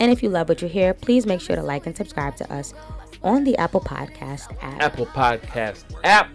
[0.00, 2.52] And if you love what you hear, please make sure to like and subscribe to
[2.52, 2.74] us
[3.22, 4.80] on the Apple Podcast app.
[4.80, 6.30] Apple Podcast app,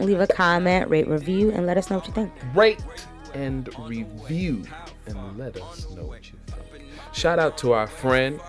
[0.00, 2.32] Leave a comment, rate, review, and let us know what you think.
[2.54, 2.78] rate
[3.34, 4.62] and review,
[5.06, 6.84] and let us know what you think.
[7.12, 8.40] Shout out to our friend,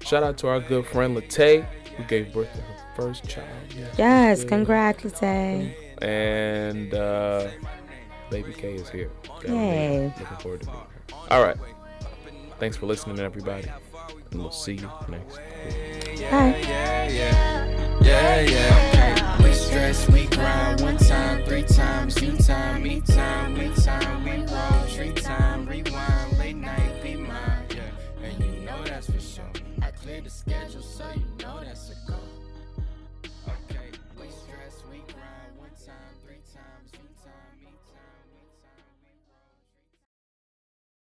[0.00, 1.64] shout out to our good friend Latay,
[1.96, 3.48] who gave birth to her first child.
[3.76, 4.48] Yes, yesterday.
[4.48, 5.74] congratulations.
[6.02, 7.48] And uh,
[8.30, 9.10] Baby K is here.
[9.46, 10.12] Yay.
[10.18, 11.16] Looking forward to meeting her.
[11.30, 11.56] All right.
[12.58, 13.68] Thanks for listening, everybody
[14.30, 15.40] and we'll see you next.
[19.54, 22.14] Stress, we grind one time, three times,
[22.46, 27.66] time, me time, we time, we roll, time, rewind, late night, be mine.
[27.70, 29.50] Yeah, and you know that's for sure.
[29.82, 31.83] I cleared the schedule, so you know that's.